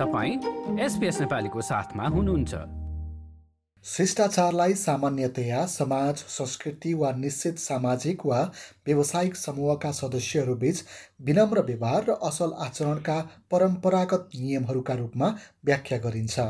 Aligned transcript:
तपाईँ 0.00 0.78
एसपिएस 0.80 1.20
नेपालीको 1.20 1.60
साथमा 1.60 2.04
हुनुहुन्छ। 2.08 2.54
शिष्टाचारलाई 3.84 4.74
सामान्यतया 4.74 5.66
समाज 5.66 6.16
संस्कृति 6.28 6.94
वा 6.94 7.10
निश्चित 7.12 7.58
सामाजिक 7.58 8.24
वा 8.26 8.40
व्यावसायिक 8.86 9.36
समूहका 9.36 9.90
सदस्यहरूबीच 9.90 10.82
विनम्र 11.20 11.60
व्यवहार 11.60 12.04
र 12.08 12.16
असल 12.22 12.52
आचरणका 12.58 13.18
परम्परागत 13.50 14.28
नियमहरूका 14.34 14.94
रूपमा 14.94 15.28
व्याख्या 15.64 15.98
गरिन्छ। 15.98 16.40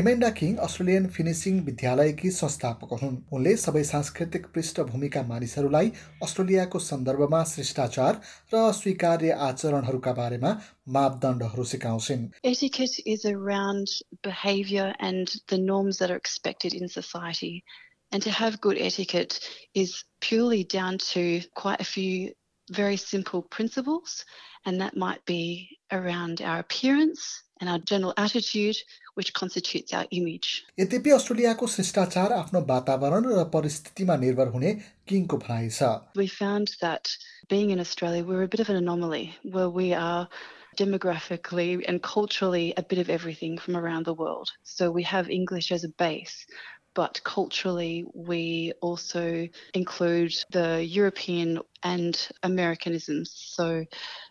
एमेन्डा 0.00 0.30
किङ 0.38 0.56
अस्ट्रेलियन 0.66 1.06
फिनिसिङ 1.16 1.60
विद्यालयकी 1.66 2.30
संस्थापक 2.38 2.98
हुन् 3.02 3.16
उनले 3.38 3.54
सबै 3.64 3.82
सांस्कृतिक 3.90 4.46
पृष्ठभूमिका 4.56 5.22
मानिसहरूलाई 5.32 5.92
अस्ट्रेलियाको 6.28 6.78
सन्दर्भमा 6.86 7.42
शिष्टाचार 7.52 8.20
र 8.54 8.62
स्वीकार्य 8.80 9.38
आचरणहरूका 9.48 10.12
बारेमा 10.20 10.54
मापदण्डहरू 10.96 11.64
सिकाउँछिन् 11.72 12.28
Etiquette 12.52 12.98
is 13.06 13.24
around 13.24 13.88
behavior 14.22 14.88
and 15.10 15.36
the 15.48 15.58
norms 15.58 15.98
that 15.98 16.10
are 16.10 16.22
expected 16.24 16.74
in 16.74 16.88
society. 16.88 17.64
And 18.12 18.22
to 18.22 18.30
have 18.30 18.60
good 18.60 18.78
etiquette 18.78 19.40
is 19.74 20.04
purely 20.20 20.64
down 20.64 20.98
to 21.12 21.42
quite 21.54 21.80
a 21.80 21.84
few 21.84 22.32
very 22.70 22.96
simple 22.96 23.42
principles, 23.42 24.24
and 24.64 24.80
that 24.80 24.96
might 24.96 25.24
be 25.24 25.78
around 25.92 26.40
our 26.42 26.58
appearance 26.58 27.42
and 27.59 27.69
our 27.69 27.79
general 27.79 28.13
attitude, 28.17 28.77
which 29.15 29.33
constitutes 29.33 29.93
our 29.93 30.05
image. 30.11 30.65
यद्यपि 30.79 31.11
अस्ट्रेलियाको 31.17 31.67
शिष्टाचार 31.75 32.33
आफ्नो 32.39 32.61
वातावरण 32.71 33.29
र 33.33 33.43
परिस्थितिमा 33.53 34.15
निर्भर 34.25 34.47
हुने 34.55 34.73
किङको 35.07 35.37
भनाइ 35.45 35.69
छ 35.69 35.91
We 36.15 36.27
found 36.27 36.75
that 36.81 37.15
being 37.49 37.69
in 37.69 37.79
Australia, 37.79 38.23
we're 38.23 38.43
a 38.43 38.51
bit 38.55 38.59
of 38.59 38.69
an 38.69 38.75
anomaly 38.75 39.25
where 39.43 39.69
we 39.69 39.93
are 39.93 40.27
demographically 40.75 41.83
and 41.87 42.01
culturally 42.01 42.73
a 42.77 42.83
bit 42.83 42.99
of 42.99 43.09
everything 43.09 43.57
from 43.57 43.75
around 43.77 44.05
the 44.05 44.13
world. 44.13 44.51
So 44.63 44.91
we 44.91 45.03
have 45.03 45.29
English 45.29 45.71
as 45.71 45.83
a 45.83 45.89
base, 45.89 46.45
but 46.94 47.20
culturally 47.24 48.04
we 48.14 48.72
also 48.80 49.48
include 49.74 50.34
the 50.50 50.84
European 50.84 51.60
and 51.82 52.28
Americanisms. 52.42 53.32
So 53.34 53.84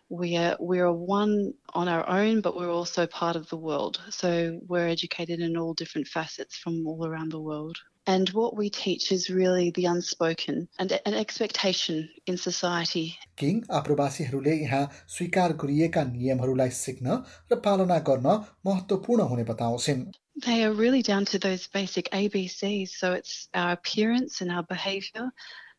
we 0.08 0.36
are 0.36 0.56
we 0.60 0.80
are 0.80 0.92
one 0.92 1.54
on 1.74 1.88
our 1.88 2.08
own, 2.08 2.40
but 2.40 2.56
we're 2.56 2.72
also 2.72 3.06
part 3.06 3.36
of 3.36 3.48
the 3.48 3.56
world. 3.56 4.00
So 4.10 4.58
we're 4.66 4.88
educated 4.88 5.40
in 5.40 5.56
all 5.56 5.74
different 5.74 6.08
facets 6.08 6.56
from 6.56 6.86
all 6.86 7.06
around 7.06 7.32
the 7.32 7.40
world. 7.40 7.76
And 8.07 8.29
what 8.31 8.57
we 8.57 8.69
teach 8.69 9.11
is 9.13 9.29
really 9.29 9.71
the 9.71 9.85
unspoken 9.85 10.67
and 10.77 10.91
an 11.05 11.13
expectation 11.13 12.09
in 12.27 12.37
society. 12.37 13.17
किङ 13.37 13.61
आप्रवासीहरूले 13.79 14.55
यहाँ 14.61 14.83
स्वीकार 15.15 15.53
गरिएका 15.61 16.03
नियमहरूलाई 16.09 16.69
सिक्न 16.79 17.23
र 17.51 17.59
पालना 17.67 17.99
गर्न 18.09 18.27
महत्त्वपूर्ण 18.67 19.29
हुने 19.31 19.43
बताउँछिन् 19.51 20.03
They 20.45 20.63
are 20.65 20.73
really 20.73 21.01
down 21.01 21.25
to 21.25 21.39
those 21.39 21.67
basic 21.67 22.09
ABCs. 22.11 22.89
So 22.89 23.13
it's 23.13 23.47
our 23.53 23.71
appearance 23.71 24.41
and 24.41 24.51
our 24.51 24.63
behavior, 24.63 25.31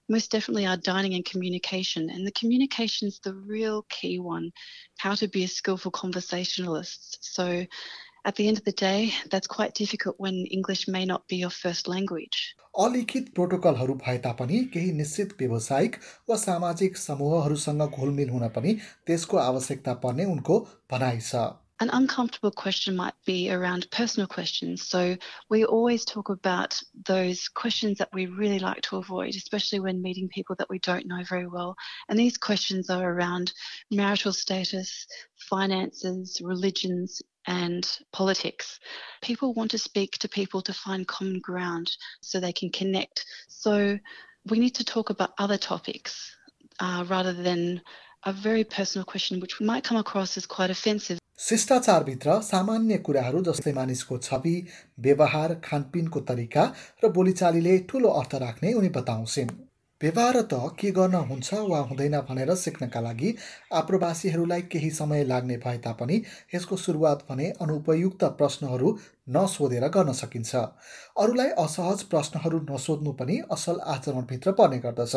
most 0.08 0.30
definitely 0.30 0.64
our 0.64 0.76
dining 0.76 1.14
and 1.14 1.24
communication. 1.24 2.08
And 2.08 2.26
the 2.26 2.32
communication 2.32 3.08
is 3.08 3.18
the 3.18 3.34
real 3.34 3.82
key 3.90 4.18
one 4.18 4.52
how 4.96 5.14
to 5.16 5.28
be 5.28 5.44
a 5.44 5.48
skillful 5.48 5.90
conversationalist. 5.90 7.18
So 7.20 7.66
at 8.28 8.36
the 8.36 8.48
end 8.48 8.56
of 8.58 8.64
the 8.64 8.72
day, 8.72 9.12
that's 9.30 9.46
quite 9.46 9.74
difficult 9.74 10.16
when 10.18 10.46
English 10.46 10.88
may 10.88 11.04
not 11.04 11.28
be 11.28 11.36
your 11.36 11.50
first 11.50 11.88
language. 11.88 12.56
अलिखित 12.84 13.28
प्रोटोकलहरू 13.34 13.94
भए 14.04 14.16
तापनि 14.22 14.58
केही 14.74 14.92
निश्चित 15.00 15.34
व्यावसायिक 15.40 15.96
वा 16.28 16.36
सामाजिक 16.44 16.96
समूहहरूसँग 16.96 17.82
घुलमिल 17.88 18.30
हुन 18.30 18.48
पनि 18.56 18.72
त्यसको 19.06 19.36
आवश्यकता 19.42 19.94
पर्ने 20.06 20.24
उनको 20.36 20.58
भनाइ 20.90 21.20
छ 21.28 21.44
An 21.80 21.90
uncomfortable 21.90 22.52
question 22.52 22.96
might 22.96 23.14
be 23.26 23.50
around 23.50 23.90
personal 23.90 24.28
questions. 24.28 24.82
So 24.88 25.16
we 25.50 25.64
always 25.64 26.04
talk 26.04 26.28
about 26.28 26.80
those 27.04 27.48
questions 27.48 27.98
that 27.98 28.12
we 28.12 28.26
really 28.26 28.60
like 28.60 28.80
to 28.82 28.96
avoid, 28.96 29.34
especially 29.34 29.80
when 29.80 30.00
meeting 30.00 30.28
people 30.28 30.54
that 30.60 30.70
we 30.70 30.78
don't 30.78 31.06
know 31.06 31.24
very 31.24 31.48
well. 31.48 31.74
And 32.08 32.16
these 32.16 32.38
questions 32.38 32.90
are 32.90 33.10
around 33.10 33.52
marital 33.90 34.32
status, 34.32 35.06
finances, 35.50 36.40
religions, 36.44 37.20
and 37.47 37.87
politics. 38.11 38.79
People 39.21 39.53
want 39.53 39.71
to 39.71 39.77
speak 39.77 40.17
to 40.19 40.29
people 40.29 40.61
to 40.61 40.73
find 40.73 41.07
common 41.07 41.39
ground 41.39 41.91
so 42.21 42.39
they 42.39 42.53
can 42.53 42.69
connect. 42.69 43.25
So 43.47 43.99
we 44.49 44.59
need 44.59 44.75
to 44.75 44.83
talk 44.83 45.09
about 45.09 45.31
other 45.37 45.57
topics 45.57 46.35
uh, 46.79 47.05
rather 47.07 47.33
than 47.33 47.81
a 48.25 48.33
very 48.33 48.63
personal 48.63 49.05
question, 49.05 49.39
which 49.39 49.61
might 49.61 49.83
come 49.83 49.97
across 49.97 50.37
as 50.37 50.45
quite 50.45 50.69
offensive. 50.69 51.19
शिष्टाचारभित्र 51.39 52.33
सामान्य 52.43 52.97
कुराहरू 53.07 53.41
जस्तै 53.47 53.71
मानिसको 53.73 54.17
छवि 54.25 54.55
व्यवहार 55.05 55.53
खानपिनको 55.67 56.19
तरिका 56.31 56.63
र 57.03 57.09
बोलीचालीले 57.17 57.77
ठुलो 57.89 58.09
अर्थ 58.21 58.35
राख्ने 58.43 58.73
उनी 58.79 58.89
बताउँछिन् 58.97 59.53
व्यवहार 60.01 60.41
त 60.41 60.75
के 60.79 60.91
गर्न 60.91 61.15
हुन्छ 61.29 61.53
वा 61.69 61.79
हुँदैन 61.79 62.19
भनेर 62.19 62.53
सिक्नका 62.55 62.99
लागि 63.01 63.33
आप्रवासीहरूलाई 63.73 64.61
केही 64.61 64.89
समय 64.89 65.23
लाग्ने 65.23 65.57
भए 65.57 65.77
तापनि 65.77 66.21
यसको 66.55 66.75
सुरुवात 66.77 67.25
भने 67.29 67.49
अनुपयुक्त 67.61 68.23
प्रश्नहरू 68.37 68.97
नसोधेर 69.29 69.87
गर्न 69.87 70.13
सकिन्छ। 70.13 70.55
अरूलाई 70.55 71.49
असहज 71.59 72.03
प्रश्नहरू 72.05 72.59
नसोध्नु 72.71 73.11
पनि 73.11 73.37
असल 73.51 73.79
आचरणभित्र 73.87 74.51
पर्ने 74.51 74.79
गर्दछ। 74.79 75.15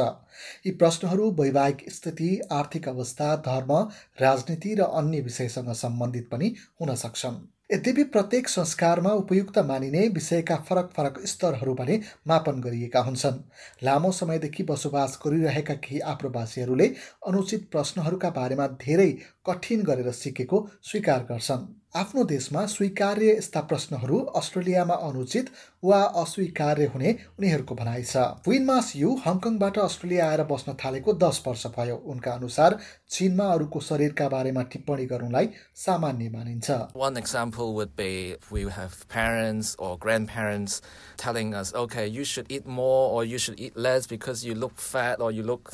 यी 0.67 0.73
प्रश्नहरू 0.73 1.31
वैवाहिक 1.41 1.89
स्थिति 1.93 2.31
आर्थिक 2.53 2.89
अवस्था 2.89 3.35
धर्म 3.47 3.73
राजनीति 4.21 4.75
र 4.75 4.93
अन्य 4.95 5.21
विषयसँग 5.21 5.73
सम्बन्धित 5.79 6.29
पनि 6.31 6.55
हुन 6.81 6.95
सक्छन्। 6.97 7.43
यद्यपि 7.71 8.03
प्रत्येक 8.05 8.49
संस्कारमा 8.49 9.11
उपयुक्त 9.11 9.59
मानिने 9.59 10.01
विषयका 10.09 10.57
फरक 10.69 10.91
फरक 10.97 11.19
स्तरहरू 11.27 11.75
भने 11.75 12.01
मापन 12.27 12.61
गरिएका 12.61 13.01
हुन्छन्। 13.01 13.39
लामो 13.83 14.11
समयदेखि 14.13 14.63
बसोबास 14.63 15.19
गरिरहेका 15.27 15.75
केही 15.75 16.01
आप्रवासीहरूले 16.13 16.89
अनुचित 17.27 17.69
प्रश्नहरूका 17.71 18.31
बारेमा 18.31 18.67
धेरै 18.67 19.11
कठिन 19.47 19.83
गरेर 19.83 20.11
सिकेको 20.13 20.67
स्वीकार 20.83 21.27
गर्छन्। 21.31 21.69
आफ्नो 21.93 22.23
देशमा 22.25 22.65
स्वीकार्य 22.67 23.33
यस्ता 23.37 23.61
प्रश्नहरू 23.61 24.19
अस्ट्रेलियामा 24.41 24.95
अनुचित 25.07 25.51
वा 25.85 26.01
अस्वीकार्य 26.21 26.85
हुने 26.85 27.11
उनीहरूको 27.39 27.75
भनाइ 27.75 28.03
छ। 28.03 28.17
विनमास 28.49 28.93
यु 28.97 29.11
हङकङबाट 29.27 29.79
अस्ट्रेलिया 29.79 30.29
आएर 30.31 30.43
बस्न 30.49 30.73
थालेको 30.85 31.13
दस 31.25 31.43
वर्ष 31.47 31.67
भयो। 31.77 31.97
उनका 31.97 32.33
अनुसार 32.33 32.79
चीनमा 33.11 33.47
अरूको 33.53 33.81
शरीरका 33.81 34.29
बारेमा 34.29 34.63
टिप्पणी 34.73 35.07
गर्नुलाई 35.07 35.49
सामान्य 35.77 36.29
मानिन्छ। 36.31 36.71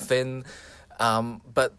Thin. 0.09 0.43
Um, 1.01 1.41
but 1.55 1.73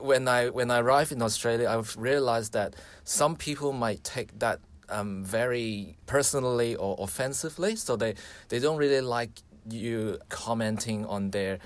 when 0.00 0.28
I 0.28 0.48
when 0.48 0.70
I 0.70 0.78
arrived 0.80 1.12
in 1.12 1.22
Australia, 1.22 1.68
I've 1.68 1.96
realized 1.96 2.52
that 2.52 2.74
some 3.04 3.36
people 3.36 3.72
might 3.72 4.04
take 4.04 4.38
that 4.38 4.60
um, 4.88 5.24
very 5.24 5.96
personally 6.06 6.76
or 6.76 6.96
offensively, 6.98 7.76
so 7.76 7.96
they 7.96 8.14
they 8.48 8.58
don't 8.58 8.76
really 8.76 9.00
like 9.00 9.30
you 9.68 10.18
commenting 10.28 11.04
on 11.06 11.30
their 11.30 11.58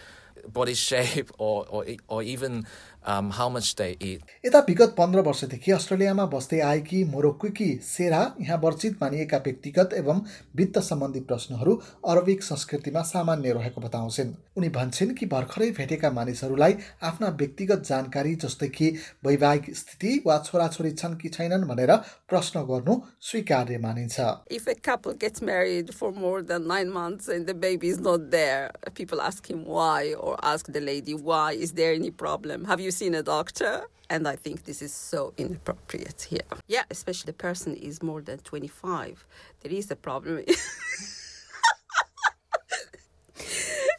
body 0.49 0.75
shape 0.75 1.31
or 1.39 1.67
or 1.69 1.85
or 2.09 2.23
even 2.23 2.67
um, 3.05 3.31
how 3.31 3.49
much 3.49 3.75
they 3.77 3.97
eat. 4.01 4.21
यता 4.45 4.59
विगत 4.69 4.95
पन्ध्र 4.99 5.21
वर्षदेखि 5.29 5.73
अस्ट्रेलियामा 5.73 6.25
बस्दै 6.35 6.61
आएकी 6.61 7.03
मोरोक्की 7.13 7.71
सेरा 7.85 8.21
यहाँ 8.41 8.59
वर्जित 8.65 8.97
मानिएका 9.03 9.39
व्यक्तिगत 9.47 9.93
एवं 10.01 10.21
वित्त 10.57 10.79
सम्बन्धी 10.91 11.21
प्रश्नहरू 11.31 11.75
अरबिक 12.13 12.43
संस्कृतिमा 12.43 13.03
सामान्य 13.13 13.53
रहेको 13.53 13.81
बताउँछिन् 13.81 14.33
उनी 14.57 14.69
भन्छन् 14.77 15.15
कि 15.19 15.27
भर्खरै 15.35 15.71
भेटेका 15.79 16.11
मानिसहरूलाई 16.11 16.77
आफ्ना 17.11 17.29
व्यक्तिगत 17.41 17.85
जानकारी 17.89 18.35
जस्तै 18.45 18.69
कि 18.77 18.91
वैवाहिक 19.27 19.75
स्थिति 19.77 20.13
वा 20.27 20.39
छोराछोरी 20.47 20.91
छन् 21.01 21.17
कि 21.23 21.29
छैनन् 21.37 21.65
भनेर 21.73 21.97
प्रश्न 22.29 22.65
गर्नु 22.73 23.01
स्वीकार्य 23.31 23.79
मानिन्छ 23.87 24.29
If 24.51 24.67
a 24.67 24.75
couple 24.75 25.15
gets 25.15 25.41
married 25.43 25.95
for 25.95 26.13
more 26.13 26.43
than 26.43 26.67
nine 26.67 26.91
months 26.91 27.29
and 27.29 27.47
the 27.47 27.55
baby 27.55 27.89
is 27.89 28.01
not 28.01 28.31
there, 28.31 28.71
people 28.95 29.21
ask 29.21 29.49
him 29.49 29.65
why 29.65 30.15
or 30.15 30.30
ask 30.43 30.67
the 30.67 30.81
lady 30.81 31.15
why. 31.15 31.53
Is 31.53 31.73
there 31.73 31.93
any 31.93 32.11
problem? 32.11 32.65
Have 32.65 32.81
you 32.81 32.91
seen 32.91 33.15
a 33.15 33.23
doctor? 33.23 33.85
And 34.09 34.27
I 34.27 34.37
think 34.37 34.65
this 34.65 34.83
is 34.83 34.93
so 34.93 35.33
inappropriate 35.37 36.27
here. 36.29 36.41
Yeah, 36.67 36.83
especially 36.91 37.31
the 37.31 37.39
person 37.39 37.77
is 37.77 38.03
more 38.03 38.21
than 38.21 38.39
25. 38.39 39.25
There 39.61 39.73
is 39.73 39.91
a 39.91 39.97
problem. 39.97 40.45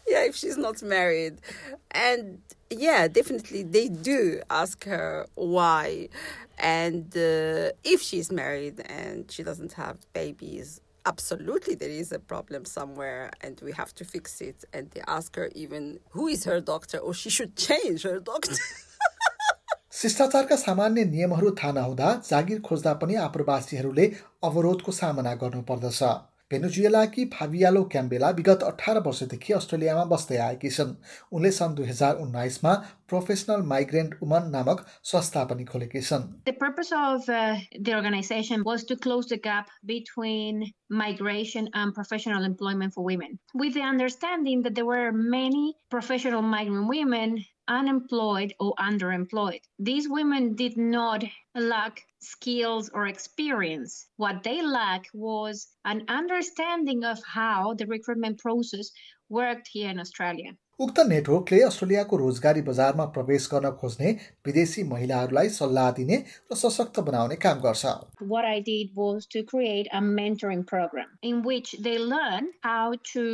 yeah, 0.08 0.24
if 0.26 0.36
she's 0.36 0.58
not 0.58 0.82
married. 0.84 1.40
And 1.92 2.42
yeah, 2.70 3.08
definitely 3.08 3.64
they 3.64 3.88
do 3.88 4.42
ask 4.50 4.84
her 4.86 5.28
why. 5.36 6.10
And 6.58 7.06
uh, 7.16 7.72
if 7.84 8.02
she's 8.02 8.32
married 8.32 8.82
and 8.86 9.32
she 9.32 9.44
doesn't 9.44 9.74
have 9.74 9.98
babies, 10.14 10.82
absolutely 11.06 11.76
there 11.76 11.90
is 11.90 12.12
a 12.12 12.20
problem 12.20 12.66
somewhere 12.66 13.32
and 13.42 13.60
we 13.62 13.72
have 13.72 13.94
to 13.96 14.06
fix 14.06 14.42
it. 14.42 14.66
And 14.74 14.90
they 14.92 15.02
ask 15.08 15.36
her 15.36 15.50
even 15.56 16.00
who 16.12 16.28
is 16.28 16.46
her 16.46 16.62
doctor 16.62 16.98
or 16.98 17.14
she 17.14 17.30
should 17.30 17.56
change 17.56 18.04
her 18.04 18.20
doctor. 18.20 18.56
शिष्टाचारका 19.92 20.56
सामान्य 20.56 21.04
नियमहरू 21.06 21.50
थाहा 21.60 21.72
नहुँदा 21.72 22.10
जागिर 22.26 22.60
खोज्दा 22.68 22.94
पनि 23.02 23.16
आप्रवासीहरूले 23.28 24.06
अवरोधको 24.44 24.92
सामना 24.92 25.34
गर्नुपर्दछ 25.42 26.04
भेनुजुएलाकी 26.52 27.26
फाबियालो 27.34 27.84
क्याम्बेला 27.92 28.30
विगत 28.40 28.64
अठार 28.70 29.00
वर्षदेखि 29.06 29.54
अस्ट्रेलियामा 29.54 30.04
बस्दै 30.14 30.38
आएकी 30.48 30.70
छन् 30.78 30.96
उनले 31.38 31.52
सन् 31.58 31.76
दुई 31.76 31.88
हजार 31.90 32.16
उन्नाइसमा 32.26 32.74
प्रोफेसनल 33.14 33.62
माइग्रेन्ट 33.70 34.16
वुमन 34.24 34.50
नामक 34.56 34.84
संस्था 35.12 35.44
पनि 35.52 35.66
खोलेकी 35.72 36.02
छन् 36.10 36.28
The 36.50 36.58
purpose 36.66 36.92
of 36.98 37.30
uh, 37.30 37.56
the 37.88 37.96
organization 37.96 38.68
was 38.72 38.84
to 38.92 39.00
close 39.08 39.32
the 39.34 39.40
gap 39.48 39.72
between 39.94 40.62
migration 40.90 41.72
and 41.74 41.94
professional 41.94 42.44
employment 42.52 42.94
for 42.94 43.04
women, 43.04 43.40
with 43.64 43.74
the 43.80 43.88
understanding 43.94 44.68
that 44.68 44.76
there 44.76 44.92
were 44.92 45.12
many 45.40 45.66
professional 45.90 46.42
migrant 46.42 46.88
women 46.96 47.42
unemployed 47.68 48.54
or 48.60 48.74
underemployed. 48.76 49.62
These 49.80 50.10
women 50.10 50.56
did 50.56 50.78
not 50.78 51.24
lack 51.56 52.02
skills 52.21 52.91
or 52.93 53.07
experience. 53.07 54.07
What 54.17 54.43
they 54.43 54.63
lacked 54.63 55.11
was 55.15 55.69
an 55.85 56.05
understanding 56.09 57.05
of 57.05 57.19
how 57.25 57.75
the 57.75 57.87
recruitment 57.87 58.39
process 58.39 58.91
worked 59.29 59.69
here 59.73 59.91
in 59.91 60.01
Australia. 60.01 60.53
उक्त 60.85 60.99
नेटवर्कले 61.09 61.61
अस्ट्रेलियाको 61.67 62.17
रोजगारी 62.21 62.63
बजारमा 62.65 63.05
प्रवेश 63.13 63.45
गर्न 63.53 63.71
खोज्ने 63.83 64.11
विदेशी 64.47 64.83
महिलाहरूलाई 64.89 65.49
सल्लाह 65.55 65.87
दिने 65.99 66.19
र 66.53 66.59
सशक्त 66.63 67.01
बनाउने 67.07 67.39
काम 67.45 67.63
गर्छ 67.67 67.93
What 68.33 68.49
I 68.49 68.61
did 68.67 68.91
was 69.05 69.27
to 69.37 69.43
create 69.53 69.89
a 70.01 70.03
mentoring 70.09 70.67
program 70.73 71.15
in 71.31 71.41
which 71.49 71.73
they 71.87 71.97
learn 72.13 72.51
how 72.69 72.93
to 73.13 73.25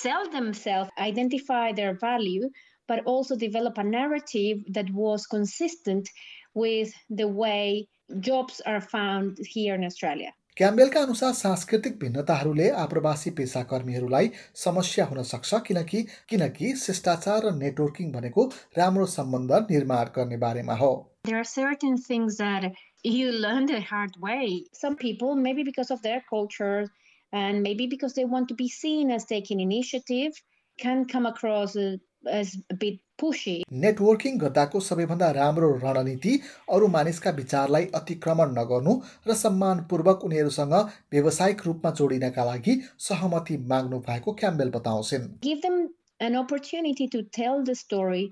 sell 0.00 0.28
themselves, 0.34 0.90
identify 1.06 1.70
their 1.78 1.94
value, 2.02 2.50
but 2.88 3.06
also 3.14 3.36
develop 3.36 3.78
a 3.78 3.86
narrative 3.92 4.66
that 4.80 4.92
was 4.92 5.30
consistent 5.36 6.10
with 6.54 6.92
the 7.08 7.28
way 7.28 7.86
jobs 8.28 8.60
are 8.66 8.80
found 8.80 9.38
here 9.54 9.74
in 9.74 9.84
Australia. 9.84 10.32
क्याम्बेलका 10.56 11.00
अनुसार 11.00 11.32
सांस्कृतिक 11.32 11.98
भिन्नताहरूले 11.98 12.68
आप्रवासी 12.78 13.30
पेसाकर्मीहरूलाई 13.36 14.30
समस्या 14.62 15.04
हुन 15.12 15.22
सक्छ 15.28 15.60
किनकि 15.66 16.02
किनकि 16.28 16.74
शिष्टाचार 16.84 17.46
र 17.46 17.52
networking 17.60 18.10
भनेको 18.12 18.44
राम्रो 18.78 19.06
सम्बन्ध 19.12 19.52
निर्माण 19.70 20.10
गर्ने 20.16 20.36
बारेमा 20.46 20.74
हो 20.82 20.90
There 21.28 21.38
are 21.38 21.50
certain 21.52 21.96
things 22.08 22.36
that 22.42 22.66
you 23.04 23.32
learn 23.46 23.66
the 23.66 23.80
hard 23.92 24.16
way. 24.26 24.64
Some 24.72 24.96
people, 24.96 25.34
maybe 25.46 25.64
because 25.70 25.90
of 25.96 26.02
their 26.02 26.20
culture 26.28 26.86
and 27.32 27.62
maybe 27.62 27.86
because 27.86 28.14
they 28.14 28.24
want 28.24 28.48
to 28.48 28.54
be 28.54 28.68
seen 28.68 29.10
as 29.10 29.26
taking 29.32 29.60
initiative, 29.60 30.40
can 30.78 31.04
come 31.04 31.26
across 31.26 31.76
uh. 32.27 32.43
नेटवर्किङ 33.17 34.37
गर्दाको 34.39 34.79
सबैभन्दा 34.85 35.29
राम्रो 35.35 35.67
रणनीति 35.83 36.31
अरू 36.77 36.87
मानिसका 36.95 37.31
विचारलाई 37.37 37.85
अतिक्रमण 37.99 38.49
नगर्नु 38.57 38.95
र 39.27 39.37
सम्मानपूर्वक 39.41 40.25
उनीहरूसँग 40.29 40.73
व्यावसायिक 41.15 41.63
रूपमा 41.67 41.91
जोडिनका 41.99 42.45
लागि 42.49 42.75
सहमति 43.07 43.57
माग्नु 43.71 43.99
भएको 44.09 44.33
Campbell 44.41 44.69
बताउँछिन् 44.75 45.29
Give 45.47 45.61
them 45.67 45.79
an 46.19 46.35
opportunity 46.41 47.07
to 47.15 47.23
tell 47.39 47.63
the 47.63 47.77
story 47.83 48.25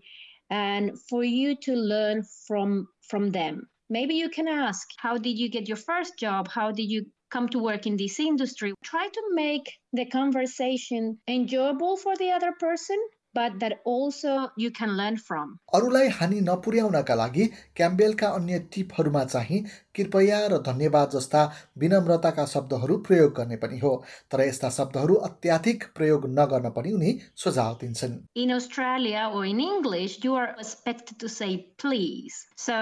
and 0.49 0.99
for 1.09 1.23
you 1.23 1.55
to 1.67 1.79
learn 1.93 2.23
from 2.47 2.75
from 3.13 3.31
them. 3.31 3.63
Maybe 3.89 4.15
you 4.15 4.29
can 4.29 4.47
ask, 4.47 4.87
how 4.97 5.17
did 5.17 5.37
you 5.37 5.49
get 5.49 5.67
your 5.67 5.77
first 5.77 6.19
job? 6.19 6.47
How 6.59 6.71
did 6.71 6.91
you 6.97 7.05
come 7.29 7.49
to 7.49 7.59
work 7.59 7.85
in 7.87 7.97
this 7.97 8.19
industry? 8.19 8.73
Try 8.83 9.07
to 9.07 9.23
make 9.33 9.75
the 9.93 10.05
conversation 10.05 11.19
enjoyable 11.27 11.97
for 11.97 12.15
the 12.17 12.31
other 12.31 12.51
person 12.59 12.97
but 13.33 13.59
that 13.59 13.79
also 13.85 14.49
you 14.57 14.71
can 14.71 14.95
learn 14.97 15.17
from. 15.17 15.57
अरूलाई 15.75 16.07
हानि 16.17 16.39
नपुर्याउनका 16.49 17.15
लागि 17.15 17.45
क्याम्बेलका 17.75 18.27
अन्य 18.39 18.59
टिपहरूमा 18.75 19.23
चाहिँ 19.33 19.61
कृपया 19.95 20.39
र 20.53 20.57
धन्यवाद 20.67 21.09
जस्ता 21.15 21.41
विनम्रताका 21.83 22.45
शब्दहरू 22.53 22.97
प्रयोग 23.07 23.33
गर्ने 23.39 23.55
पनि 23.65 23.79
हो 23.79 23.95
तर 24.31 24.47
यस्ता 24.47 24.69
शब्दहरू 24.77 25.15
अत्याधिक 25.29 25.83
प्रयोग 25.95 26.29
नगर्न 26.39 26.69
पनि 26.77 26.91
उनी 26.99 27.17
सुझाव 27.45 27.77
दिन्छन् 27.81 28.15
In 28.45 28.51
Australia 28.51 29.29
or 29.33 29.45
in 29.45 29.59
English, 29.59 30.23
you 30.23 30.35
are 30.35 30.55
expected 30.59 31.19
to 31.19 31.29
say 31.29 31.51
please. 31.77 32.45
So 32.55 32.79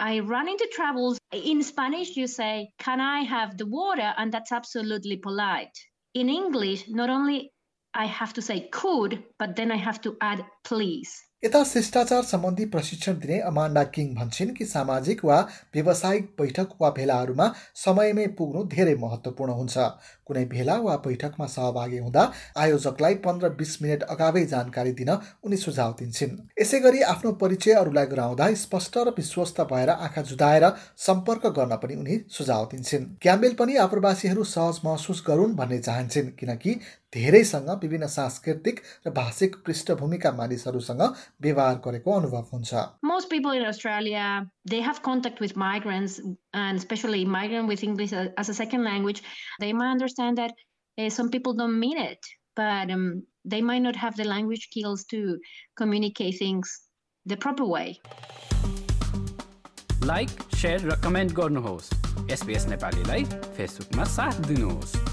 I 0.00 0.18
run 0.20 0.48
into 0.48 0.66
troubles. 0.74 1.18
In 1.32 1.62
Spanish, 1.62 2.16
you 2.16 2.26
say, 2.26 2.70
Can 2.78 3.00
I 3.00 3.20
have 3.22 3.56
the 3.56 3.66
water? 3.66 4.12
And 4.16 4.32
that's 4.32 4.50
absolutely 4.50 5.16
polite. 5.16 5.78
In 6.14 6.28
English, 6.28 6.88
not 6.88 7.08
only 7.08 7.51
I 7.94 8.06
have 8.06 8.32
to 8.34 8.42
say 8.42 8.68
could, 8.70 9.22
but 9.38 9.54
then 9.56 9.70
I 9.70 9.76
have 9.76 10.00
to 10.02 10.16
add 10.20 10.44
please. 10.64 11.10
यता 11.44 11.62
शिष्टाचार 11.64 12.22
सम्बन्धी 12.22 12.64
प्रशिक्षण 12.72 13.18
दिने 13.18 13.38
Amanda 13.40 13.82
king 13.94 14.14
भन्छन् 14.14 14.54
कि 14.56 14.64
सामाजिक 14.64 15.24
वा 15.24 15.38
व्यावसायिक 15.74 16.28
बैठक 16.40 16.76
वा 16.80 16.90
भेलाहरूमा 16.98 17.46
समयमै 17.84 18.26
पुग्नु 18.38 18.62
धेरै 18.74 18.94
महत्त्वपूर्ण 19.04 19.52
हुन्छ 19.52 19.86
कुनै 20.32 20.44
भेला 20.48 20.76
वा 20.80 20.96
बैठकमा 21.04 21.46
सहभागी 21.54 21.98
हुँदा 22.00 22.22
आयोजकलाई 22.58 23.14
पन्ध्र 23.24 23.48
बिस 23.58 23.72
मिनट 23.82 24.02
अगावै 24.12 24.44
जानकारी 24.52 24.92
दिन 25.00 25.10
उनी 25.44 25.56
सुझाव 25.58 25.92
दिन्छन् 25.98 26.36
यसै 26.60 26.80
गरी 26.80 27.02
आफ्नो 27.08 27.32
परिचय 27.42 27.78
अरूलाई 27.80 28.06
गराउँदा 28.06 28.48
स्पष्ट 28.62 28.98
र 29.00 29.14
विश्वस्त 29.16 29.60
भएर 29.68 29.90
आँखा 29.98 30.22
जुदाएर 30.30 30.68
सम्पर्क 31.06 31.46
गर्न 31.52 31.76
पनि 31.84 31.94
उनी 31.96 32.18
सुझाव 32.32 32.66
दिन्छन् 32.72 33.06
क्याम्बेल 33.22 33.54
पनि 33.54 33.76
आप्रवासीहरू 33.84 34.44
सहज 34.46 34.80
महसुस 34.84 35.22
गरून् 35.26 35.56
भन्ने 35.56 35.78
चाहन्छन् 35.80 36.34
किनकि 36.40 36.80
धेरैसँग 37.14 37.68
विभिन्न 37.82 38.06
सांस्कृतिक 38.08 38.80
र 39.06 39.10
भाषिक 39.12 39.56
पृष्ठभूमिका 39.66 40.30
मानिसहरूसँग 40.32 41.02
व्यवहार 41.42 41.80
गरेको 41.86 42.12
अनुभव 42.12 42.46
हुन्छ 42.52 42.84
Most 43.04 43.30
people 43.30 43.52
in 43.52 43.64
Australia, 43.64 44.46
they 44.64 44.80
have 44.80 45.02
contact 45.02 45.40
with 45.40 45.56
migrants 45.56 46.20
and 46.54 46.78
especially 46.78 47.24
migrant 47.26 47.68
with 47.68 47.82
English 47.82 48.12
as 48.12 48.48
a 48.48 48.54
second 48.54 48.84
language. 48.84 49.22
They 49.60 49.72
might 49.72 50.00
understand 50.21 50.37
that 50.37 50.53
uh, 50.97 51.09
some 51.09 51.29
people 51.35 51.53
don't 51.53 51.79
mean 51.79 51.97
it, 51.97 52.31
but 52.55 52.91
um, 52.91 53.23
they 53.45 53.61
might 53.61 53.83
not 53.87 53.95
have 53.95 54.17
the 54.17 54.27
language 54.33 54.67
skills 54.69 55.05
to 55.13 55.37
communicate 55.75 56.37
things 56.39 56.81
the 57.25 57.37
proper 57.47 57.65
way. 57.75 57.87
Like 60.07 60.29
share 60.55 60.85
र 60.89 60.95
comment 61.03 61.31
गर्नुहोस् 61.39 61.87
SBS 62.31 62.67
नेपालीलाई 62.67 63.23
फेसबुकमा 63.57 64.03
साथ 64.15 64.39
दिनुहोस् 64.47 65.10